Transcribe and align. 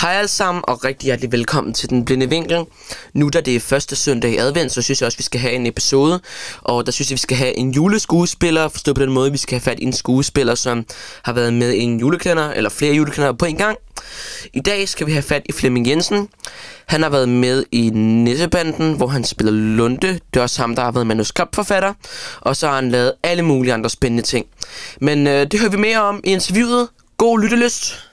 Hej 0.00 0.12
alle 0.12 0.28
sammen, 0.28 0.64
og 0.68 0.84
rigtig 0.84 1.06
hjertelig 1.06 1.32
velkommen 1.32 1.74
til 1.74 1.90
Den 1.90 2.04
Blinde 2.04 2.28
Vinkel. 2.28 2.64
Nu 3.12 3.28
da 3.28 3.40
det 3.40 3.56
er 3.56 3.60
første 3.60 3.96
søndag 3.96 4.30
i 4.30 4.36
advent, 4.36 4.72
så 4.72 4.82
synes 4.82 5.00
jeg 5.00 5.06
også, 5.06 5.16
at 5.16 5.18
vi 5.18 5.22
skal 5.24 5.40
have 5.40 5.52
en 5.52 5.66
episode. 5.66 6.20
Og 6.62 6.86
der 6.86 6.92
synes 6.92 7.10
jeg, 7.10 7.14
at 7.14 7.16
vi 7.16 7.20
skal 7.20 7.36
have 7.36 7.56
en 7.56 7.70
juleskuespiller. 7.70 8.68
Forstå 8.68 8.92
på 8.94 9.02
den 9.02 9.12
måde, 9.12 9.32
vi 9.32 9.38
skal 9.38 9.54
have 9.54 9.64
fat 9.64 9.78
i 9.78 9.84
en 9.84 9.92
skuespiller, 9.92 10.54
som 10.54 10.86
har 11.22 11.32
været 11.32 11.52
med 11.52 11.72
i 11.72 11.80
en 11.80 12.00
juleklænder, 12.00 12.50
eller 12.50 12.70
flere 12.70 12.94
juleklænder 12.94 13.32
på 13.32 13.44
en 13.44 13.56
gang. 13.56 13.78
I 14.52 14.60
dag 14.60 14.88
skal 14.88 15.06
vi 15.06 15.12
have 15.12 15.22
fat 15.22 15.42
i 15.44 15.52
Flemming 15.52 15.88
Jensen. 15.88 16.28
Han 16.86 17.02
har 17.02 17.10
været 17.10 17.28
med 17.28 17.64
i 17.72 17.90
Nissebanden, 17.90 18.96
hvor 18.96 19.06
han 19.06 19.24
spiller 19.24 19.52
Lunde. 19.52 20.20
Det 20.34 20.36
er 20.36 20.42
også 20.42 20.62
ham, 20.62 20.76
der 20.76 20.82
har 20.82 20.92
været 20.92 21.06
manuskriptforfatter. 21.06 21.92
Og 22.40 22.56
så 22.56 22.68
har 22.68 22.74
han 22.74 22.90
lavet 22.90 23.12
alle 23.22 23.42
mulige 23.42 23.74
andre 23.74 23.90
spændende 23.90 24.22
ting. 24.22 24.46
Men 25.00 25.26
øh, 25.26 25.46
det 25.50 25.60
hører 25.60 25.70
vi 25.70 25.76
mere 25.76 26.02
om 26.02 26.20
i 26.24 26.32
interviewet. 26.32 26.88
God 27.16 27.40
lyttelyst! 27.40 28.03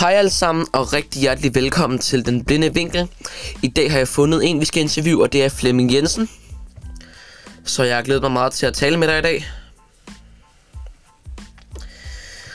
Hej 0.00 0.12
alle 0.12 0.30
sammen, 0.30 0.66
og 0.72 0.92
rigtig 0.92 1.22
hjertelig 1.22 1.54
velkommen 1.54 1.98
til 1.98 2.26
Den 2.26 2.44
Blinde 2.44 2.74
Vinkel. 2.74 3.08
I 3.62 3.68
dag 3.68 3.90
har 3.90 3.98
jeg 3.98 4.08
fundet 4.08 4.50
en, 4.50 4.60
vi 4.60 4.64
skal 4.64 4.82
interviewe, 4.82 5.22
og 5.22 5.32
det 5.32 5.44
er 5.44 5.48
Flemming 5.60 5.94
Jensen. 5.94 6.28
Så 7.64 7.84
jeg 7.84 7.96
har 7.96 8.02
glædet 8.02 8.22
mig 8.22 8.32
meget 8.32 8.52
til 8.52 8.66
at 8.66 8.74
tale 8.74 8.96
med 8.98 9.08
dig 9.08 9.18
i 9.18 9.22
dag. 9.22 9.38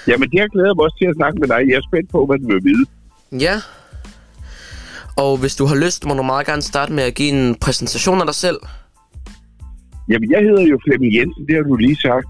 Jamen, 0.07 0.30
det 0.31 0.39
har 0.39 0.47
glædet 0.47 0.73
mig 0.75 0.83
også 0.83 0.97
til 1.02 1.07
at 1.11 1.16
snakke 1.16 1.39
med 1.39 1.47
dig. 1.47 1.59
Jeg 1.70 1.75
er 1.75 1.85
spændt 1.89 2.09
på, 2.11 2.25
hvad 2.25 2.38
du 2.39 2.47
vil 2.47 2.63
vide. 2.63 2.85
Ja. 3.45 3.55
Og 5.17 5.38
hvis 5.38 5.55
du 5.55 5.66
har 5.66 5.75
lyst, 5.85 6.05
må 6.05 6.13
du 6.13 6.23
meget 6.23 6.45
gerne 6.45 6.61
starte 6.61 6.94
med 6.94 7.03
at 7.03 7.16
give 7.16 7.31
en 7.38 7.55
præsentation 7.55 8.19
af 8.19 8.25
dig 8.25 8.35
selv. 8.35 8.59
Jamen, 10.09 10.31
jeg 10.31 10.41
hedder 10.47 10.66
jo 10.71 10.80
Flemming 10.85 11.16
Jensen, 11.16 11.47
det 11.47 11.56
har 11.56 11.63
du 11.63 11.75
lige 11.75 11.95
sagt. 11.95 12.28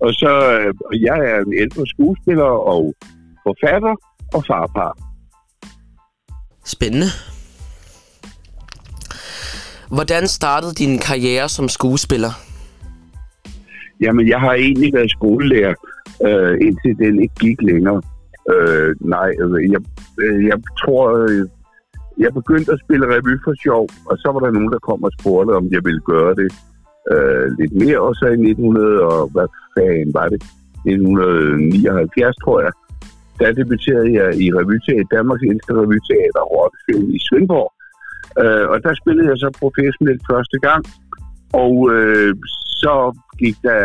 Og 0.00 0.10
så, 0.12 0.32
øh, 0.54 1.02
jeg 1.02 1.18
er 1.30 1.38
en 1.46 1.54
ældre 1.62 1.86
skuespiller 1.86 2.50
og 2.74 2.94
forfatter 3.46 3.94
og 4.34 4.44
farfar. 4.46 4.92
Spændende. 6.64 7.06
Hvordan 9.96 10.26
startede 10.26 10.74
din 10.74 10.98
karriere 10.98 11.48
som 11.48 11.68
skuespiller? 11.68 12.32
Jamen, 14.00 14.28
jeg 14.28 14.40
har 14.40 14.52
egentlig 14.52 14.90
været 14.94 15.10
skolelærer, 15.10 15.74
øh, 16.26 16.54
indtil 16.66 16.98
den 16.98 17.22
ikke 17.22 17.34
gik 17.40 17.62
længere. 17.62 18.02
Øh, 18.52 18.94
nej, 19.00 19.30
øh, 19.42 19.72
jeg, 19.72 19.80
øh, 20.22 20.46
jeg 20.50 20.58
tror, 20.82 21.04
øh, 21.22 21.48
jeg 22.18 22.34
begyndte 22.34 22.72
at 22.72 22.80
spille 22.84 23.06
revy 23.14 23.34
for 23.44 23.54
sjov, 23.62 23.88
og 24.10 24.18
så 24.18 24.28
var 24.32 24.40
der 24.40 24.50
nogen, 24.50 24.72
der 24.72 24.78
kom 24.78 25.02
og 25.02 25.12
spurgte, 25.20 25.52
om 25.60 25.66
jeg 25.70 25.82
ville 25.84 26.00
gøre 26.00 26.34
det 26.34 26.50
øh, 27.12 27.46
lidt 27.58 27.74
mere. 27.82 28.00
Og 28.06 28.14
så 28.14 28.26
i 28.26 28.38
1900, 28.50 29.00
og 29.00 29.28
hvad 29.34 29.48
fanden 29.74 30.14
var 30.14 30.28
det? 30.32 30.40
1979, 30.86 32.36
tror 32.44 32.60
jeg, 32.60 32.72
der 33.40 33.52
debuterede 33.60 34.10
jeg 34.18 34.28
i 34.44 34.46
revyteater, 34.58 35.12
Danmarks 35.16 35.44
eneste 35.48 35.72
revyteater, 35.82 36.42
Rottefilm 36.54 37.08
i 37.16 37.20
Svendborg. 37.26 37.70
Øh, 38.42 38.66
og 38.72 38.76
der 38.84 38.92
spillede 39.00 39.28
jeg 39.30 39.38
så 39.44 39.48
professionelt 39.62 40.22
første 40.32 40.58
gang, 40.66 40.82
og 41.62 41.74
øh, 41.94 42.34
så 42.82 42.94
gik 43.42 43.56
der 43.68 43.82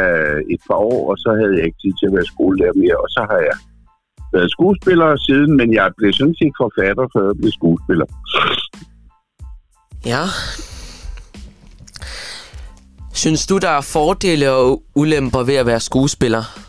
et 0.54 0.62
par 0.68 0.80
år, 0.92 1.02
og 1.12 1.18
så 1.24 1.30
havde 1.40 1.54
jeg 1.58 1.66
ikke 1.66 1.82
tid 1.84 1.94
til 2.00 2.08
at 2.10 2.16
være 2.18 2.32
skolelærer 2.34 2.76
mere, 2.84 2.98
og 3.06 3.10
så 3.16 3.22
har 3.32 3.40
jeg 3.50 3.58
været 4.34 4.52
skuespiller 4.52 5.16
siden, 5.28 5.58
men 5.60 5.74
jeg 5.74 5.88
blev 5.98 6.14
sådan 6.14 6.36
set 6.42 6.56
forfatter, 6.64 7.06
før 7.14 7.24
jeg 7.30 7.38
blev 7.42 7.52
skuespiller. 7.60 8.08
Ja. 10.06 10.24
Synes 13.14 13.48
du, 13.48 13.58
der 13.58 13.70
er 13.70 13.82
fordele 13.82 14.52
og 14.52 14.84
ulemper 14.96 15.44
ved 15.44 15.56
at 15.56 15.66
være 15.66 15.80
skuespiller? 15.80 16.67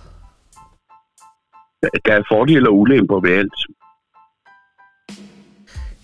Der 1.82 2.12
er 2.12 2.22
fordele 2.32 2.68
og 2.68 2.78
ulemper 2.78 3.20
ved 3.20 3.30
alt. 3.30 3.58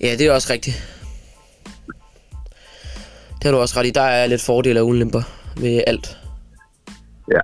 Ja, 0.00 0.12
det 0.18 0.26
er 0.26 0.32
også 0.32 0.52
rigtigt. 0.52 0.76
Det 3.34 3.44
har 3.44 3.52
du 3.52 3.58
også 3.58 3.80
ret 3.80 3.86
i. 3.86 3.90
Der 3.90 4.00
er 4.00 4.26
lidt 4.26 4.42
fordele 4.46 4.80
og 4.80 4.86
ulemper 4.86 5.22
ved 5.60 5.82
alt. 5.86 6.18
Ja. 7.32 7.40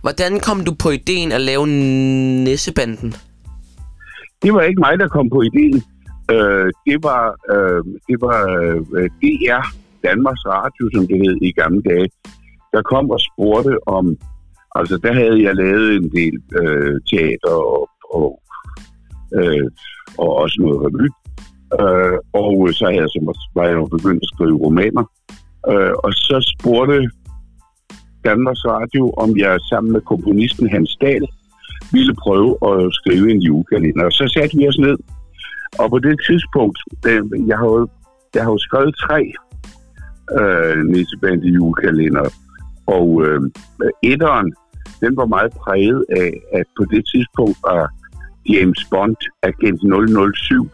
Hvordan 0.00 0.40
kom 0.40 0.64
du 0.64 0.74
på 0.82 0.90
ideen 0.90 1.32
at 1.32 1.40
lave 1.40 1.66
Nissebanden? 2.44 3.14
Det 4.42 4.54
var 4.54 4.60
ikke 4.60 4.80
mig, 4.80 4.98
der 4.98 5.08
kom 5.08 5.30
på 5.30 5.42
ideen. 5.42 5.82
Øh, 6.30 6.72
det 6.86 6.98
var, 7.02 7.22
øh, 7.54 7.84
det 8.08 8.20
var 8.20 8.40
øh, 8.96 9.10
DR, 9.22 9.64
Danmarks 10.04 10.44
Radio, 10.46 10.90
som 10.94 11.06
det 11.06 11.16
hed 11.16 11.36
i 11.42 11.52
gamle 11.52 11.82
dage, 11.82 12.08
der 12.72 12.82
kom 12.82 13.10
og 13.10 13.20
spurgte 13.20 13.88
om... 13.88 14.16
Altså, 14.80 14.96
der 14.96 15.12
havde 15.12 15.42
jeg 15.42 15.54
lavet 15.56 15.96
en 15.96 16.10
del 16.18 16.36
øh, 16.60 17.00
teater 17.10 17.56
og, 17.74 17.88
og, 18.10 18.42
øh, 19.38 19.66
og 20.18 20.36
også 20.42 20.56
noget 20.60 20.80
revy. 20.84 21.08
Øh, 21.80 22.18
og 22.32 22.74
så 22.74 22.84
havde 22.84 23.00
jeg, 23.00 23.08
så 23.08 23.48
var 23.54 23.64
jeg 23.64 23.74
jo 23.74 23.86
begyndt 23.86 24.22
at 24.22 24.30
skrive 24.34 24.56
romaner. 24.64 25.04
Øh, 25.70 25.92
og 26.04 26.12
så 26.12 26.54
spurgte 26.54 27.10
Danmarks 28.24 28.64
Radio, 28.64 29.04
om 29.16 29.38
jeg 29.38 29.58
sammen 29.70 29.92
med 29.92 30.00
komponisten 30.00 30.70
Hans 30.70 30.96
Dahl 31.00 31.26
ville 31.92 32.14
prøve 32.14 32.50
at 32.70 32.94
skrive 32.98 33.30
en 33.30 33.40
julekalender. 33.40 34.04
Og 34.04 34.12
så 34.12 34.24
satte 34.34 34.56
vi 34.56 34.68
os 34.68 34.78
ned. 34.78 34.96
Og 35.78 35.90
på 35.90 35.98
det 35.98 36.16
tidspunkt, 36.28 36.78
øh, 37.06 37.22
jeg 37.48 37.58
har 37.58 37.66
jo, 37.66 37.88
jeg 38.34 38.42
har 38.42 38.50
jo 38.50 38.58
skrevet 38.58 38.94
tre 39.06 39.20
øh, 40.38 40.84
Nissebande 40.84 41.48
julekalender. 41.48 42.28
Og 42.86 43.06
øh, 43.26 43.40
etteren, 44.02 44.54
den 45.00 45.16
var 45.16 45.26
meget 45.26 45.52
præget 45.62 46.04
af, 46.22 46.32
at 46.58 46.66
på 46.76 46.84
det 46.92 47.02
tidspunkt 47.12 47.58
var 47.68 47.82
James 48.52 48.80
Bond, 48.90 49.16
agent 49.42 49.80
007, 50.36 50.70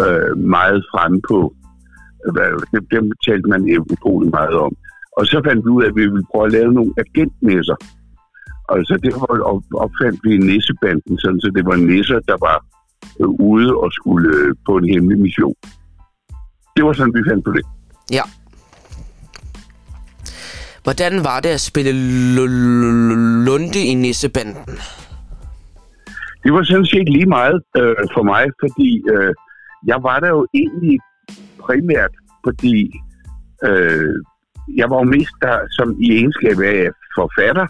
øh, 0.00 0.38
meget 0.38 0.84
fremme 0.92 1.20
på. 1.30 1.54
Dem, 2.24 2.60
det, 2.72 2.80
dem 2.90 3.12
talte 3.26 3.48
man 3.48 3.62
utrolig 3.92 4.30
meget 4.30 4.56
om. 4.66 4.72
Og 5.16 5.26
så 5.26 5.42
fandt 5.46 5.64
vi 5.64 5.70
ud 5.70 5.82
af, 5.82 5.88
at 5.88 5.96
vi 5.96 6.06
ville 6.06 6.26
prøve 6.32 6.46
at 6.46 6.52
lave 6.52 6.72
nogle 6.72 6.92
agentmesser. 7.04 7.76
Og 8.68 8.78
så 8.88 8.98
derfor 9.06 9.26
opfandt 9.84 10.20
vi 10.24 10.38
Nissebanden, 10.38 11.18
sådan 11.18 11.40
så 11.40 11.50
det 11.56 11.64
var 11.66 11.76
nisser, 11.76 12.20
der 12.30 12.36
var 12.48 12.56
øh, 13.20 13.28
ude 13.28 13.74
og 13.82 13.92
skulle 13.92 14.28
øh, 14.36 14.54
på 14.66 14.76
en 14.76 14.88
hemmelig 14.92 15.18
mission. 15.18 15.54
Det 16.76 16.84
var 16.84 16.92
sådan, 16.92 17.14
vi 17.14 17.22
fandt 17.30 17.44
på 17.44 17.52
det. 17.52 17.64
Ja. 18.12 18.22
Hvordan 20.86 21.14
var 21.28 21.40
det 21.40 21.52
at 21.58 21.60
spille 21.70 21.92
Lunde 23.46 23.80
i 23.92 23.94
Nissebanden? 23.94 24.74
Det 26.44 26.50
var 26.54 26.62
sådan 26.62 26.90
set 26.94 27.08
lige 27.16 27.30
meget 27.38 27.60
øh, 27.80 28.02
for 28.14 28.22
mig, 28.32 28.44
fordi 28.62 28.90
øh, 29.14 29.32
jeg 29.90 29.98
var 30.08 30.16
der 30.20 30.30
jo 30.36 30.46
egentlig 30.54 30.96
primært, 31.66 32.12
fordi 32.46 32.76
øh, 33.68 34.14
jeg 34.80 34.86
var 34.90 34.98
jo 35.02 35.06
mest 35.16 35.34
der 35.44 35.56
som 35.76 35.88
i 36.04 36.06
egenskab 36.18 36.58
af 36.74 36.80
forfatter, 37.18 37.66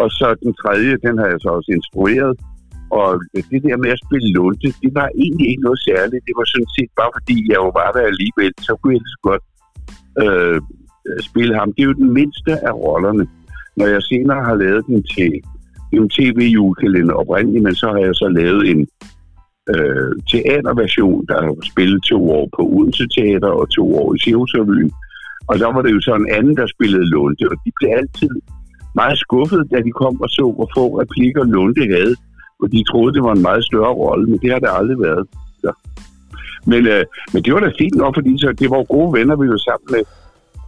og 0.00 0.08
så 0.18 0.26
den 0.44 0.52
tredje, 0.62 0.92
den 1.06 1.14
har 1.20 1.28
jeg 1.32 1.40
så 1.40 1.48
også 1.58 1.70
instrueret. 1.78 2.34
Og 3.00 3.08
det 3.50 3.60
der 3.66 3.76
med 3.84 3.90
at 3.96 4.02
spille 4.06 4.28
Lunde, 4.36 4.72
det 4.82 4.92
var 5.00 5.08
egentlig 5.24 5.46
ikke 5.50 5.66
noget 5.68 5.80
særligt. 5.88 6.26
Det 6.28 6.34
var 6.38 6.46
sådan 6.52 6.72
set 6.76 6.90
bare 7.00 7.10
fordi, 7.18 7.36
jeg 7.50 7.58
jo 7.64 7.70
var 7.80 7.90
der 7.96 8.04
alligevel, 8.12 8.52
så 8.66 8.72
kunne 8.76 8.94
jeg 8.96 9.02
så 9.14 9.20
godt 9.28 9.44
øh, 10.24 10.60
Øh, 11.06 11.20
spille 11.20 11.54
ham. 11.58 11.72
Det 11.72 11.82
er 11.82 11.86
jo 11.86 11.92
den 11.92 12.12
mindste 12.12 12.52
af 12.68 12.72
rollerne. 12.72 13.26
Når 13.76 13.86
jeg 13.86 14.02
senere 14.02 14.44
har 14.44 14.54
lavet 14.54 14.86
den 14.86 15.02
til 15.02 15.32
en 15.92 16.08
tv-julekalender 16.08 17.14
oprindeligt, 17.14 17.64
men 17.64 17.74
så 17.74 17.86
har 17.88 17.98
jeg 17.98 18.14
så 18.14 18.28
lavet 18.28 18.70
en 18.70 18.88
øh, 19.74 20.12
teaterversion, 20.30 21.26
der 21.28 21.42
har 21.42 21.54
spillet 21.72 22.02
to 22.02 22.30
år 22.30 22.48
på 22.56 22.62
Odense 22.62 23.06
Teater 23.16 23.52
og 23.60 23.70
to 23.70 23.84
år 24.00 24.14
i 24.14 24.18
Cirkusrevyen. 24.18 24.92
Og 25.48 25.58
der 25.58 25.72
var 25.74 25.82
det 25.82 25.92
jo 25.92 26.00
så 26.00 26.14
en 26.14 26.30
anden, 26.36 26.56
der 26.56 26.66
spillede 26.66 27.10
Lunde, 27.10 27.48
og 27.50 27.56
de 27.64 27.70
blev 27.78 27.90
altid 28.00 28.30
meget 28.94 29.18
skuffet, 29.18 29.62
da 29.72 29.76
de 29.86 29.90
kom 29.90 30.20
og 30.20 30.30
så, 30.30 30.52
hvor 30.56 30.68
få 30.76 31.00
replikker 31.00 31.44
Lunde 31.44 31.84
havde. 31.96 32.14
Og 32.62 32.72
de 32.72 32.84
troede, 32.90 33.14
det 33.14 33.22
var 33.22 33.32
en 33.34 33.42
meget 33.42 33.64
større 33.64 33.94
rolle, 34.02 34.26
men 34.30 34.38
det 34.42 34.50
har 34.52 34.58
det 34.58 34.70
aldrig 34.78 34.98
været. 35.00 35.26
Ja. 35.64 35.72
Men, 36.66 36.86
øh, 36.86 37.04
men 37.32 37.42
det 37.42 37.54
var 37.54 37.60
da 37.60 37.70
fint 37.78 37.96
nok, 38.02 38.14
fordi 38.14 38.32
så, 38.38 38.52
det 38.58 38.70
var 38.70 38.92
gode 38.94 39.12
venner, 39.18 39.36
vi 39.36 39.48
var 39.48 39.62
sammen 39.68 39.88
med. 39.94 40.02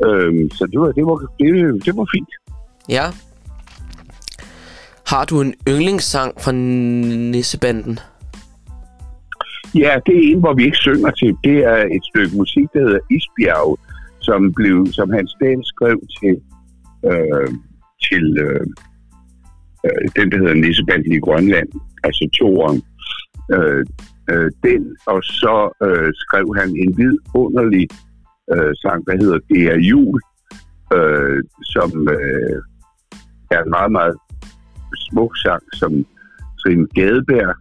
Øhm, 0.04 0.50
så 0.50 0.66
det 0.72 0.80
var, 0.80 0.92
det, 0.92 1.04
var, 1.06 1.16
det, 1.38 1.84
det 1.84 1.96
var 1.96 2.06
fint. 2.14 2.32
Ja. 2.88 3.06
Har 5.06 5.24
du 5.24 5.40
en 5.40 5.54
yndlingssang 5.68 6.32
fra 6.40 6.52
Nissebanden? 7.32 7.98
Ja, 9.74 9.92
det 10.06 10.14
er 10.16 10.32
en, 10.32 10.40
hvor 10.40 10.54
vi 10.54 10.64
ikke 10.64 10.76
synger 10.76 11.10
til. 11.10 11.36
Det 11.44 11.58
er 11.64 11.82
et 11.96 12.04
stykke 12.10 12.36
musik, 12.36 12.66
der 12.72 12.80
hedder 12.80 12.98
Isbjerg, 13.10 13.78
som, 14.20 14.52
blev, 14.52 14.86
som 14.92 15.10
Hans 15.10 15.36
Dahl 15.40 15.60
skrev 15.64 15.98
til, 16.20 16.36
øh, 17.10 17.48
til 18.06 18.24
øh, 18.46 18.66
øh, 19.86 20.04
den, 20.16 20.32
der 20.32 20.38
hedder 20.38 20.54
Nissebanden 20.54 21.12
i 21.12 21.18
Grønland, 21.18 21.68
altså 22.04 22.28
toeren. 22.38 22.82
Øh, 23.54 23.86
øh, 24.30 24.50
den, 24.64 24.96
og 25.06 25.20
så 25.22 25.56
øh, 25.86 26.12
skrev 26.22 26.46
han 26.58 26.68
en 26.68 26.90
vidunderlig 26.98 27.88
øh, 28.54 28.72
sang, 28.82 29.06
der 29.06 29.16
hedder 29.22 29.38
Det 29.50 29.62
er 29.72 29.78
jul, 29.90 30.20
øh, 30.96 31.42
som 31.74 32.08
øh, 32.16 32.58
er 33.50 33.62
en 33.62 33.70
meget, 33.70 33.92
meget 33.92 34.16
smuk 34.94 35.32
sang, 35.44 35.62
som 35.72 35.92
Trine 36.60 36.86
Gadeberg 36.96 37.54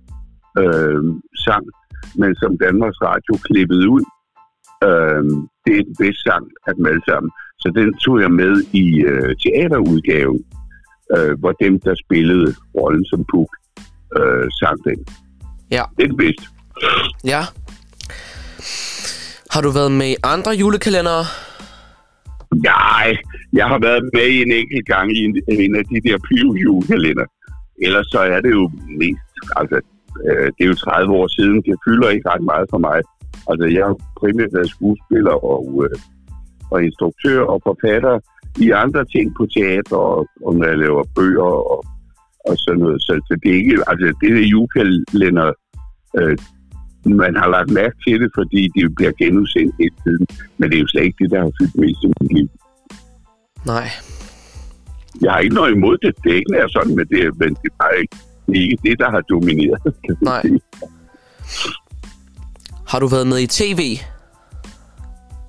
øh, 0.62 1.04
sang, 1.46 1.66
men 2.16 2.36
som 2.36 2.58
Danmarks 2.58 3.02
Radio 3.02 3.34
klippede 3.48 3.90
ud. 3.96 4.04
Øh, 4.88 5.24
det 5.66 5.74
er 5.78 5.84
den 5.90 5.96
bedste 6.04 6.22
sang 6.28 6.46
af 6.68 6.76
dem 6.76 6.86
alle 6.86 7.04
sammen. 7.10 7.32
Så 7.60 7.72
den 7.76 7.94
tog 7.98 8.22
jeg 8.22 8.32
med 8.32 8.54
i 8.84 8.86
øh, 9.12 9.36
teaterudgaven, 9.44 10.44
øh, 11.18 11.40
hvor 11.40 11.52
dem, 11.52 11.80
der 11.80 11.96
spillede 12.06 12.56
rollen 12.78 13.06
som 13.06 13.26
Puk, 13.32 13.50
øh, 14.20 14.48
sang 14.60 14.84
den. 14.84 15.00
Ja. 15.72 15.84
Det 15.98 16.04
er 16.04 16.08
det 16.08 16.18
bedste. 16.18 16.46
Ja. 17.24 17.42
Har 19.54 19.62
du 19.62 19.70
været 19.80 19.92
med 19.92 20.10
i 20.16 20.16
andre 20.24 20.52
julekalendere? 20.62 21.24
Nej, 22.72 23.08
jeg 23.54 23.68
har 23.72 23.80
været 23.88 24.04
med 24.14 24.28
i 24.36 24.42
en 24.46 24.52
enkelt 24.62 24.86
gang 24.94 25.08
i 25.18 25.20
en, 25.28 25.34
en 25.66 25.76
af 25.80 25.86
de 25.92 25.98
der 26.08 26.18
pivjulekalender. 26.28 27.26
Ellers 27.86 28.08
så 28.14 28.20
er 28.20 28.42
det 28.46 28.52
jo 28.60 28.72
mest, 29.02 29.36
altså, 29.60 29.78
øh, 30.28 30.48
det 30.56 30.62
er 30.64 30.72
jo 30.74 30.76
30 30.76 31.14
år 31.14 31.28
siden, 31.38 31.58
det 31.68 31.76
fylder 31.86 32.10
ikke 32.10 32.30
ret 32.30 32.44
meget 32.52 32.68
for 32.70 32.78
mig. 32.78 33.00
Altså, 33.50 33.66
jeg 33.78 33.86
har 33.86 33.96
primært 34.20 34.54
været 34.54 34.70
skuespiller 34.70 35.36
og, 35.54 35.66
øh, 35.84 35.98
og 36.72 36.84
instruktør 36.84 37.42
og 37.54 37.62
forfatter 37.68 38.20
i 38.66 38.72
andre 38.84 39.06
ting 39.06 39.36
på 39.38 39.44
teater, 39.56 39.98
og, 39.98 40.28
og 40.46 40.56
når 40.56 40.68
jeg 40.68 40.78
laver 40.78 41.04
bøger 41.16 41.52
og, 41.74 41.84
og 42.50 42.56
sådan 42.58 42.80
noget. 42.80 43.02
Så, 43.02 43.14
så 43.28 43.34
det 43.44 43.50
er 43.52 43.58
ikke, 43.64 43.78
altså, 43.88 44.06
det 44.22 44.28
er 44.32 44.52
julekalender, 44.54 45.50
øh, 46.20 46.38
man 47.06 47.36
har 47.36 47.48
lagt 47.50 47.72
mærke 47.72 47.96
til 48.08 48.20
det, 48.22 48.32
fordi 48.36 48.62
det 48.76 48.96
bliver 48.96 49.12
genudsendt 49.12 49.76
hele 49.80 49.96
tiden. 50.04 50.28
Men 50.58 50.70
det 50.70 50.76
er 50.78 50.82
jo 50.82 50.88
slet 50.88 51.04
ikke 51.04 51.24
det, 51.24 51.32
der 51.32 51.40
har 51.40 51.52
fyldt 51.62 51.76
mest 51.78 52.00
i 52.04 52.08
mit 52.08 52.34
liv. 52.38 52.50
Nej. 53.66 53.88
Jeg 55.22 55.32
har 55.32 55.40
ikke 55.40 55.56
noget 55.56 55.72
imod 55.72 55.98
det. 55.98 56.16
Det 56.24 56.32
er 56.32 56.36
ikke 56.36 56.52
nær 56.52 56.68
sådan, 56.68 56.96
men 56.96 57.06
det, 57.08 57.40
men 57.40 57.50
det 57.50 57.68
er 57.72 57.76
bare 57.84 58.00
ikke, 58.02 58.16
det 58.48 58.58
er 58.58 58.64
ikke 58.64 58.80
det, 58.90 59.00
der 59.00 59.10
har 59.12 59.22
domineret. 59.22 59.82
kan 60.06 60.18
Nej. 60.22 60.42
sige. 60.42 60.60
Har 62.88 63.00
du 63.00 63.08
været 63.08 63.28
med 63.28 63.40
i 63.40 63.48
tv? 63.48 63.82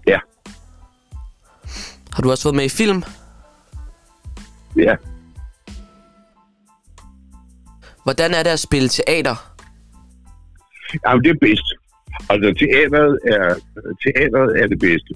Ja, 0.06 0.18
Har 2.12 2.22
du 2.22 2.30
også 2.30 2.44
været 2.48 2.56
med 2.56 2.64
i 2.64 2.68
film? 2.68 3.02
ja. 4.76 4.94
Hvordan 8.02 8.34
er 8.34 8.42
det 8.42 8.50
at 8.50 8.60
spille 8.60 8.88
teater? 8.88 9.51
Jamen, 11.04 11.24
det 11.24 11.30
er 11.30 11.44
bedst. 11.48 11.68
Altså, 12.32 12.48
teateret 12.60 13.12
er, 13.34 13.46
teateret 14.02 14.50
er 14.60 14.66
det 14.72 14.78
bedste, 14.88 15.12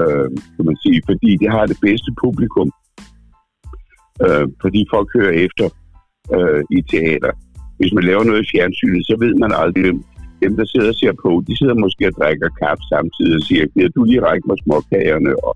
øh, 0.00 0.28
kan 0.54 0.64
man 0.68 0.76
sige, 0.84 1.00
fordi 1.10 1.30
det 1.42 1.50
har 1.56 1.64
det 1.66 1.78
bedste 1.86 2.10
publikum. 2.24 2.68
Øh, 4.24 4.46
fordi 4.62 4.80
folk 4.94 5.08
hører 5.16 5.34
efter 5.46 5.66
øh, 6.36 6.62
i 6.76 6.78
teater. 6.92 7.32
Hvis 7.78 7.92
man 7.96 8.04
laver 8.04 8.24
noget 8.24 8.42
i 8.42 8.50
fjernsynet, 8.52 9.06
så 9.06 9.14
ved 9.24 9.34
man 9.34 9.52
aldrig, 9.62 9.82
hvem 9.82 10.04
dem, 10.42 10.52
der 10.56 10.64
sidder 10.64 10.88
og 10.88 10.98
ser 11.00 11.14
på, 11.24 11.30
de 11.48 11.58
sidder 11.58 11.74
måske 11.84 12.06
og 12.10 12.14
drikker 12.18 12.48
kaffe 12.62 12.84
samtidig 12.94 13.34
og 13.38 13.44
siger, 13.48 13.64
kan 13.74 13.92
du 13.96 14.04
lige 14.04 14.24
række 14.28 14.46
mig 14.48 14.58
småkagerne, 14.62 15.32
og 15.46 15.52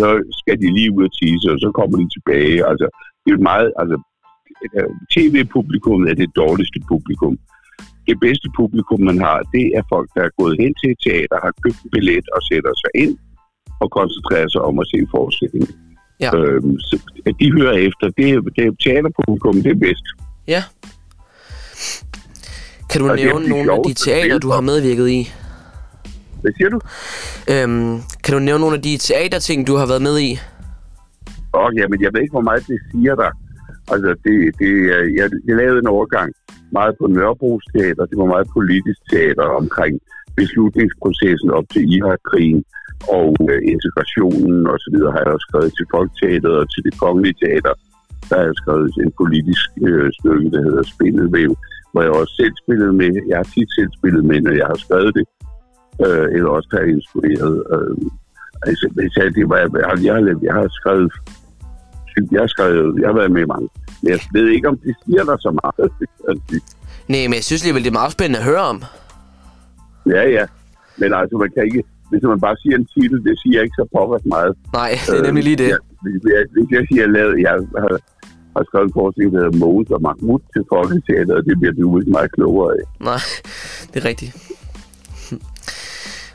så 0.00 0.08
skal 0.40 0.56
de 0.62 0.68
lige 0.76 0.94
ud 0.96 1.04
og 1.08 1.14
tisse, 1.20 1.48
og 1.54 1.58
så 1.64 1.68
kommer 1.78 1.96
de 1.98 2.08
tilbage. 2.16 2.58
Altså, 2.70 2.86
det 3.22 3.30
er 3.32 3.48
meget, 3.50 3.68
altså, 3.80 3.96
øh, 4.76 4.90
tv-publikummet 5.14 6.10
er 6.10 6.14
det 6.22 6.36
dårligste 6.42 6.80
publikum. 6.92 7.34
Det 8.08 8.16
bedste 8.26 8.48
publikum, 8.60 9.00
man 9.10 9.18
har, 9.26 9.38
det 9.54 9.66
er 9.78 9.82
folk, 9.94 10.08
der 10.14 10.22
er 10.28 10.32
gået 10.40 10.54
hen 10.60 10.72
til 10.80 10.88
et 10.94 10.98
teater, 11.06 11.36
har 11.44 11.52
købt 11.62 11.78
en 11.84 11.90
billet 11.94 12.26
og 12.36 12.40
sætter 12.48 12.72
sig 12.82 12.90
ind 13.04 13.14
og 13.82 13.88
koncentrerer 13.98 14.48
sig 14.48 14.62
om 14.68 14.78
at 14.82 14.86
se 14.90 14.96
en 15.04 15.08
forestilling. 15.16 15.66
Ja. 16.20 16.30
Øhm, 16.36 16.78
så 16.78 16.96
de 17.40 17.52
hører 17.58 17.76
efter. 17.88 18.06
Det 18.18 18.26
det 18.56 18.62
er 18.66 18.72
teaterpublikum, 18.84 19.54
det 19.64 19.70
er 19.76 19.80
bedst. 19.86 20.06
Ja. 20.54 20.62
Kan 22.90 23.00
du 23.00 23.10
Og 23.10 23.16
nævne 23.16 23.48
nogle 23.48 23.72
af 23.72 23.78
de 23.86 23.94
teater, 23.94 24.38
du 24.38 24.50
har 24.50 24.60
medvirket 24.60 25.08
i? 25.08 25.20
Hvad 26.40 26.52
siger 26.56 26.70
du? 26.70 26.80
Øhm, 27.52 28.00
kan 28.24 28.32
du 28.34 28.38
nævne 28.38 28.60
nogle 28.60 28.76
af 28.76 28.82
de 28.82 28.96
teaterting, 28.96 29.66
du 29.66 29.74
har 29.76 29.86
været 29.86 30.02
med 30.02 30.16
i? 30.20 30.38
Og 31.52 31.68
jamen, 31.78 32.02
jeg 32.02 32.10
ved 32.12 32.20
ikke, 32.20 32.36
hvor 32.38 32.46
meget 32.50 32.66
det 32.66 32.78
siger 32.90 33.14
dig. 33.14 33.30
Altså, 33.92 34.10
det, 34.24 34.34
det, 34.60 34.70
jeg, 35.18 35.26
jeg 35.46 35.56
lavede 35.56 35.78
en 35.78 35.86
overgang 35.86 36.32
meget 36.78 36.94
på 37.00 37.06
Nørrebros 37.06 37.64
Teater. 37.74 38.04
Det 38.10 38.18
var 38.22 38.34
meget 38.34 38.48
politisk 38.58 39.00
teater 39.12 39.46
omkring 39.60 39.94
beslutningsprocessen 40.40 41.50
op 41.58 41.66
til 41.74 41.82
Irak-krigen 41.96 42.64
og 43.18 43.30
øh, 43.50 43.60
integrationen 43.74 44.66
og 44.72 44.76
så 44.84 44.88
videre 44.94 45.12
har 45.14 45.22
jeg 45.24 45.32
også 45.36 45.46
skrevet 45.48 45.72
til 45.78 45.86
Folketeateret 45.94 46.54
og 46.62 46.66
til 46.72 46.82
det 46.86 46.94
kongelige 47.02 47.38
teater. 47.44 47.74
Der 48.28 48.36
har 48.38 48.46
jeg 48.50 48.56
skrevet 48.62 48.90
en 49.04 49.12
politisk 49.22 49.68
øh, 49.88 50.08
stykke, 50.18 50.48
der 50.54 50.62
hedder 50.66 50.84
Spindelvæv, 50.94 51.50
hvor 51.92 52.02
jeg 52.02 52.12
også 52.20 52.34
selv 52.40 52.54
spillede 52.64 52.92
med. 53.02 53.10
Jeg 53.30 53.36
har 53.42 53.48
tit 53.54 53.70
selv 53.78 53.90
spillet 53.98 54.24
med, 54.30 54.38
når 54.46 54.54
jeg 54.60 54.66
har 54.72 54.78
skrevet 54.84 55.12
det, 55.18 55.26
øh, 56.06 56.26
eller 56.34 56.50
også 56.56 56.68
har 56.72 56.80
jeg 56.84 56.90
instrueret. 56.98 57.54
Øh, 57.74 57.96
altså, 58.68 58.84
jeg, 59.16 59.34
det 59.36 59.48
var, 59.50 59.58
jeg, 59.62 59.70
jeg, 60.06 60.14
har, 60.14 60.22
jeg 60.48 60.54
har 60.60 60.68
skrevet 60.80 61.08
jeg 62.32 62.40
har 62.40 62.46
skrevet, 62.46 63.00
jeg 63.00 63.08
har 63.08 63.16
været 63.20 63.32
med 63.36 63.42
i 63.42 63.50
mange. 63.54 63.68
Men 64.02 64.10
jeg 64.10 64.20
ved 64.32 64.48
ikke, 64.48 64.68
om 64.68 64.76
det 64.84 64.94
siger 65.04 65.24
dig 65.24 65.36
så 65.46 65.50
meget. 65.62 65.92
Nej, 67.12 67.22
men 67.28 67.34
jeg 67.34 67.44
synes 67.44 67.62
alligevel, 67.62 67.84
det 67.84 67.90
er 67.90 68.00
meget 68.02 68.12
spændende 68.12 68.38
at 68.38 68.44
høre 68.44 68.64
om. 68.72 68.78
ja, 70.06 70.22
ja. 70.36 70.44
Men 70.96 71.14
altså, 71.20 71.36
man 71.42 71.50
kan 71.54 71.64
ikke, 71.64 71.82
hvis 72.10 72.22
man 72.22 72.40
bare 72.40 72.56
siger 72.62 72.76
en 72.76 72.86
titel, 72.94 73.24
det 73.24 73.34
siger 73.42 73.62
ikke 73.62 73.76
så 73.80 73.86
pokkers 73.96 74.24
meget. 74.24 74.52
Nej, 74.72 74.92
det 75.06 75.18
er 75.18 75.22
nemlig 75.22 75.44
lige 75.44 75.56
det. 75.56 75.68
Ja, 75.68 75.78
hvis, 76.02 76.22
jeg, 76.34 76.42
hvis 76.54 76.68
jeg 76.76 76.82
siger, 76.90 77.04
at 77.08 77.12
jeg, 77.18 77.26
jeg 77.46 77.50
har, 77.84 77.98
har 78.56 78.64
skrevet 78.68 78.86
en 78.86 78.92
forestilling, 78.98 79.34
der 79.34 79.40
hedder 79.42 79.58
Mogens 79.58 79.90
og 79.90 80.02
Mahmoud 80.02 80.40
til 80.52 80.62
Folketeateret, 80.74 81.30
og 81.38 81.44
det 81.44 81.54
bliver 81.60 81.74
du 81.74 81.98
ikke 82.00 82.10
meget 82.10 82.32
klogere 82.32 82.70
af. 82.78 82.84
Nej, 83.10 83.22
det 83.90 83.96
er 84.02 84.08
rigtigt. 84.08 84.32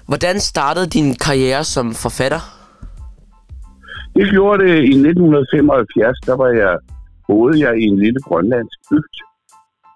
Hvordan 0.06 0.40
startede 0.40 0.88
din 0.88 1.16
karriere 1.16 1.64
som 1.64 1.94
forfatter? 1.94 2.57
Det 4.18 4.30
gjorde 4.36 4.64
det 4.64 4.76
i 4.92 4.94
1975, 4.94 6.20
der 6.30 6.36
var 6.44 6.48
jeg, 6.64 6.78
boede 7.28 7.60
jeg 7.66 7.74
i 7.82 7.84
en 7.92 8.00
lille 8.00 8.20
grønlandsk 8.28 8.80
bygd. 8.92 9.16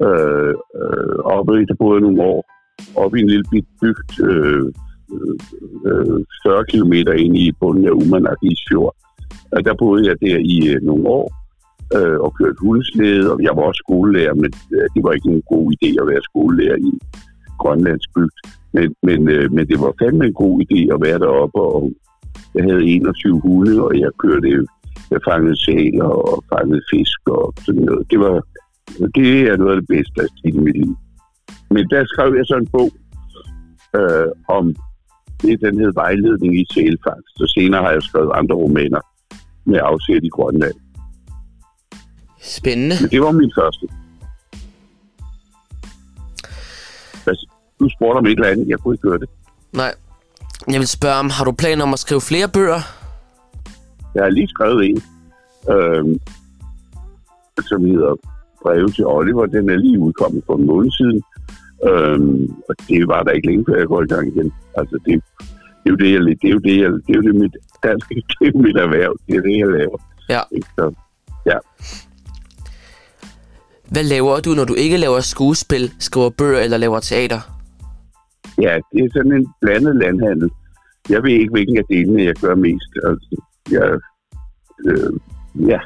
Øh, 0.06 0.54
øh, 0.82 1.16
oppe, 1.36 1.62
i- 1.62 1.66
der 1.66 1.76
boede 1.84 2.02
nogle 2.02 2.22
år, 2.24 2.40
oppe 2.96 3.18
i 3.18 3.22
en 3.22 3.30
lille 3.30 3.46
bit 3.52 3.68
bygd, 3.82 4.10
øh, 4.30 4.66
øh, 5.14 5.36
øh 5.88 6.20
40 6.46 6.66
kilometer 6.66 7.14
ind 7.14 7.38
i 7.38 7.52
bunden 7.60 7.86
af 7.86 7.92
Umanak 7.92 8.38
Isfjord. 8.52 8.96
Og 9.52 9.66
der 9.66 9.74
boede 9.80 10.08
jeg 10.08 10.16
der 10.22 10.38
i 10.54 10.58
øh, 10.74 10.82
nogle 10.82 11.08
år 11.08 11.26
øh, 11.98 12.20
og 12.20 12.34
kørte 12.38 12.62
hundeslæde, 12.62 13.32
og 13.34 13.38
jeg 13.44 13.54
var 13.58 13.64
også 13.70 13.82
skolelærer, 13.86 14.34
men 14.34 14.52
øh, 14.76 14.88
det 14.96 15.02
var 15.04 15.12
ikke 15.12 15.30
en 15.30 15.44
god 15.54 15.66
idé 15.76 15.90
at 16.02 16.08
være 16.12 16.24
skolelærer 16.30 16.76
i 16.76 16.90
en 16.96 17.00
grønlandsk 17.60 18.10
bygd. 18.16 18.38
Men, 18.74 18.96
men, 19.04 19.20
øh, 19.30 19.52
men 19.56 19.68
det 19.68 19.78
var 19.84 19.94
fandme 20.02 20.26
en 20.26 20.34
god 20.44 20.56
idé 20.66 20.80
at 20.94 21.00
være 21.06 21.20
deroppe, 21.20 21.60
og 21.62 21.92
jeg 22.56 22.64
havde 22.64 22.86
21 22.86 23.40
hunde, 23.42 23.84
og 23.84 24.00
jeg 24.00 24.12
kørte, 24.20 24.68
jeg 25.12 25.20
fangede 25.30 25.64
sæler 25.66 26.06
og 26.06 26.44
fangede 26.54 26.82
fisk 26.92 27.22
og 27.26 27.54
sådan 27.66 27.82
noget. 27.82 28.12
Det 28.12 28.20
var, 28.20 28.36
det 29.16 29.42
er 29.50 29.58
noget 29.58 29.76
af 29.76 29.80
det 29.82 29.88
bedste, 29.88 30.28
sket 30.38 30.56
i 30.56 30.60
mit 30.60 30.78
liv. 30.78 30.96
Men 31.70 31.90
der 31.90 32.06
skrev 32.06 32.36
jeg 32.36 32.46
så 32.46 32.56
en 32.56 32.68
bog 32.68 32.92
øh, 34.00 34.28
om, 34.58 34.76
det 35.42 35.62
den 35.62 35.80
hed 35.80 35.94
Vejledning 35.94 36.62
i 36.62 36.66
sælfangst, 36.74 37.42
og 37.42 37.50
senere 37.50 37.84
har 37.84 37.92
jeg 37.92 38.04
skrevet 38.04 38.32
andre 38.34 38.56
romaner 38.56 39.02
med 39.66 39.80
afsæt 39.84 40.24
i 40.24 40.30
Grønland. 40.30 40.78
Spændende. 42.42 42.96
Men 43.02 43.10
det 43.10 43.22
var 43.22 43.32
min 43.32 43.52
første. 43.60 43.88
Du 47.82 47.90
spurgte 47.90 48.18
om 48.18 48.26
et 48.26 48.32
eller 48.32 48.48
andet, 48.48 48.68
jeg 48.68 48.80
kunne 48.80 48.96
ikke 48.96 49.08
høre 49.08 49.20
det. 49.20 49.30
Nej. 49.74 49.94
Jeg 50.68 50.80
vil 50.80 50.88
spørge 50.88 51.16
om, 51.16 51.30
har 51.30 51.46
du 51.46 51.52
planer 51.52 51.84
om 51.84 51.94
at 51.94 52.00
skrive 52.00 52.22
flere 52.22 52.48
bøger? 52.48 52.82
Jeg 54.16 54.24
har 54.24 54.30
lige 54.30 54.48
skrevet 54.48 54.90
en, 54.90 55.02
øh, 55.74 56.20
som 57.70 57.86
hedder 57.86 58.16
Breve 58.62 58.90
til 58.90 59.06
Oliver. 59.06 59.46
Den 59.46 59.70
er 59.70 59.76
lige 59.76 60.00
udkommet 60.00 60.44
for 60.46 60.58
en 60.58 60.66
måned 60.66 60.92
siden. 60.92 61.24
Øh, 61.90 62.20
og 62.70 62.76
det 62.88 63.08
var 63.08 63.24
der 63.24 63.32
ikke 63.32 63.48
længe, 63.48 63.66
før 63.68 63.78
jeg 63.78 63.88
går 63.88 64.02
i 64.02 64.08
gang 64.08 64.28
igen. 64.28 64.54
Altså, 64.78 65.00
det, 65.06 65.24
det 65.84 65.86
er 65.86 65.90
jo 65.90 65.96
det, 65.96 66.12
jeg, 66.14 66.22
det 66.42 66.48
er 66.50 66.50
jo 66.50 66.60
det, 66.60 66.82
jeg, 66.82 66.92
det 66.92 67.10
er 67.10 67.20
jo 67.20 67.22
det, 67.22 67.36
mit 67.36 67.56
danske, 67.84 68.16
det 68.40 68.48
er 68.48 68.52
jo 68.56 68.60
mit 68.60 68.78
erhverv. 68.78 69.18
Det 69.28 69.36
er 69.36 69.42
det, 69.42 69.58
jeg 69.60 69.68
laver. 69.68 69.98
Ja. 70.30 70.42
Så, 70.76 70.94
ja. 71.46 71.58
Hvad 73.90 74.04
laver 74.04 74.40
du, 74.40 74.50
når 74.50 74.66
du 74.66 74.74
ikke 74.74 74.98
laver 74.98 75.20
skuespil, 75.20 75.92
skriver 76.00 76.30
bøger 76.30 76.60
eller 76.60 76.78
laver 76.78 77.00
teater? 77.00 77.61
Ja, 78.62 78.74
det 78.92 79.00
er 79.04 79.10
sådan 79.14 79.34
en 79.34 79.48
blandet 79.62 79.96
landhandel. 79.96 80.50
Jeg 81.10 81.24
ved 81.24 81.32
ikke, 81.32 81.52
hvilken 81.52 81.78
af 81.78 81.86
delene 81.90 82.24
jeg 82.24 82.36
gør 82.36 82.56
mest. 82.56 82.92
Altså, 83.08 83.42
jeg, 83.72 83.88
øh, 84.88 85.14
ja. 85.72 85.80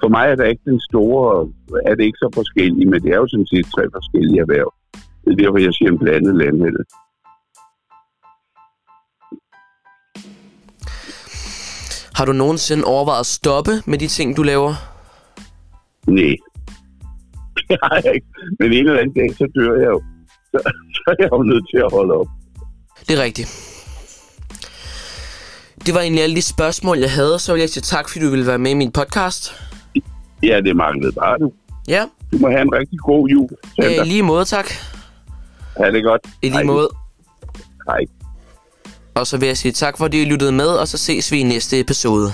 For 0.00 0.08
mig 0.08 0.26
er 0.28 0.34
der 0.34 0.44
ikke 0.44 0.70
den 0.70 0.80
store, 0.80 1.48
er 1.86 1.94
det 1.94 2.04
ikke 2.04 2.18
så 2.18 2.30
forskellige, 2.34 2.90
men 2.90 3.02
det 3.02 3.10
er 3.12 3.16
jo 3.16 3.28
sådan 3.28 3.46
set 3.46 3.66
tre 3.74 3.84
forskellige 3.96 4.40
erhverv. 4.40 4.72
Det 5.24 5.32
er 5.32 5.36
derfor, 5.36 5.58
jeg 5.58 5.74
siger 5.74 5.90
en 5.90 5.98
blandet 5.98 6.36
landhandel. 6.36 6.84
Har 12.16 12.24
du 12.24 12.32
nogensinde 12.32 12.84
overvejet 12.84 13.20
at 13.20 13.26
stoppe 13.26 13.70
med 13.86 13.98
de 13.98 14.06
ting, 14.06 14.36
du 14.36 14.42
laver? 14.42 14.72
Nej. 16.18 16.36
Det 17.68 17.78
har 17.82 18.00
jeg 18.04 18.14
ikke. 18.14 18.26
Men 18.58 18.72
en 18.72 18.86
eller 18.86 19.00
anden 19.00 19.14
dag, 19.14 19.34
så 19.34 19.46
dør 19.54 19.74
jeg 19.74 19.86
jo. 19.86 20.02
Så, 20.50 20.58
så 20.94 21.02
er 21.08 21.14
jeg 21.18 21.28
jo 21.32 21.42
nødt 21.42 21.64
til 21.74 21.78
at 21.78 21.92
holde 21.92 22.14
op. 22.14 22.26
Det 23.08 23.18
er 23.18 23.22
rigtigt. 23.22 23.48
Det 25.86 25.94
var 25.94 26.00
egentlig 26.00 26.22
alle 26.22 26.36
de 26.36 26.42
spørgsmål, 26.42 26.98
jeg 26.98 27.12
havde. 27.12 27.38
Så 27.38 27.52
vil 27.52 27.60
jeg 27.60 27.70
sige 27.70 27.82
tak, 27.82 28.08
fordi 28.08 28.24
du 28.24 28.30
ville 28.30 28.46
være 28.46 28.58
med 28.58 28.70
i 28.70 28.74
min 28.74 28.92
podcast. 28.92 29.54
Ja, 30.42 30.60
det 30.60 30.76
manglede 30.76 31.12
bare 31.12 31.38
du. 31.38 31.52
Ja, 31.88 32.04
Du 32.32 32.38
må 32.38 32.48
have 32.48 32.62
en 32.62 32.72
rigtig 32.72 32.98
god 32.98 33.28
jul. 33.28 33.48
Sander. 33.80 34.04
i 34.04 34.08
lige 34.08 34.22
måde 34.22 34.44
tak. 34.44 34.66
Ha' 35.76 35.90
det 35.90 36.04
godt. 36.04 36.20
I 36.42 36.46
lige 36.46 36.52
Hej. 36.52 36.62
måde. 36.64 36.88
Hej. 37.88 38.00
Og 39.14 39.26
så 39.26 39.36
vil 39.38 39.46
jeg 39.46 39.56
sige 39.56 39.72
tak, 39.72 39.98
fordi 39.98 40.22
I 40.22 40.24
lyttede 40.24 40.52
med, 40.52 40.66
og 40.68 40.88
så 40.88 40.98
ses 40.98 41.32
vi 41.32 41.38
i 41.40 41.42
næste 41.42 41.80
episode. 41.80 42.32